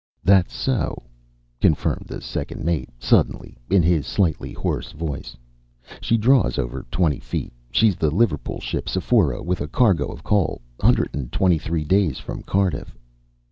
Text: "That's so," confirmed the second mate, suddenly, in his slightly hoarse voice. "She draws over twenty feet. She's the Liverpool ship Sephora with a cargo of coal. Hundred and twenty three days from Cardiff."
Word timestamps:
"That's 0.23 0.51
so," 0.51 1.03
confirmed 1.59 2.07
the 2.07 2.21
second 2.21 2.65
mate, 2.65 2.89
suddenly, 2.97 3.59
in 3.69 3.83
his 3.83 4.07
slightly 4.07 4.51
hoarse 4.51 4.93
voice. 4.93 5.37
"She 6.01 6.17
draws 6.17 6.57
over 6.57 6.87
twenty 6.89 7.19
feet. 7.19 7.53
She's 7.69 7.97
the 7.97 8.09
Liverpool 8.09 8.59
ship 8.59 8.89
Sephora 8.89 9.43
with 9.43 9.61
a 9.61 9.67
cargo 9.67 10.07
of 10.11 10.23
coal. 10.23 10.59
Hundred 10.81 11.11
and 11.13 11.31
twenty 11.31 11.59
three 11.59 11.83
days 11.85 12.17
from 12.17 12.41
Cardiff." 12.41 12.97